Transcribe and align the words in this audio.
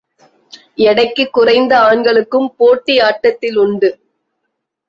எடைக்குக் 0.75 1.33
குறைந்த 1.33 1.79
ஆண்களுக்கும் 1.79 2.55
போட்டி 2.57 2.99
ஆட்டத்தில் 2.99 3.55
உண்டு. 3.55 3.91